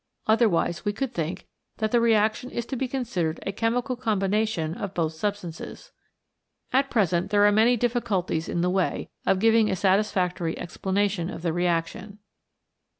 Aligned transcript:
Otherwise 0.25 0.83
we 0.83 0.91
could 0.91 1.13
think 1.13 1.45
that 1.77 1.91
the 1.91 2.01
reaction 2.01 2.49
is 2.49 2.65
to 2.65 2.75
be 2.75 2.87
considered 2.87 3.39
a 3.45 3.51
chemical 3.51 3.95
combination 3.95 4.73
of 4.73 4.95
both 4.95 5.13
substances. 5.13 5.91
At 6.73 6.89
present 6.89 7.29
there 7.29 7.45
are 7.45 7.51
many 7.51 7.77
difficulties 7.77 8.49
in 8.49 8.61
the 8.61 8.71
way 8.71 9.11
of 9.27 9.37
giving 9.37 9.69
a 9.69 9.75
satisfactory 9.75 10.57
explanation 10.57 11.29
of 11.29 11.43
the 11.43 11.53
reaction. 11.53 12.17